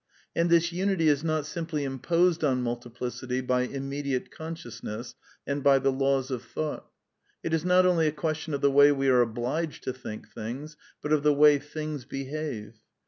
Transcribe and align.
And 0.35 0.49
this 0.49 0.73
unity 0.73 1.07
is 1.09 1.23
not 1.23 1.45
simply 1.45 1.83
imposed 1.83 2.43
on 2.43 2.63
multiplicity 2.63 3.39
by 3.39 3.61
immediate 3.67 4.31
consciousness 4.31 5.13
and 5.45 5.61
by 5.63 5.77
the 5.77 5.91
laws 5.91 6.31
of 6.31 6.43
thought. 6.43 6.87
It 7.43 7.53
is 7.53 7.63
not 7.63 7.85
only 7.85 8.07
a 8.07 8.11
question 8.11 8.55
of 8.55 8.61
the 8.61 8.71
way 8.71 8.91
we 8.91 9.09
are 9.09 9.21
obliged 9.21 9.83
to 9.83 9.93
think 9.93 10.27
things, 10.27 10.75
but 11.03 11.13
of 11.13 11.21
the 11.21 11.35
way 11.35 11.59
things 11.59 12.05
behave. 12.05 12.77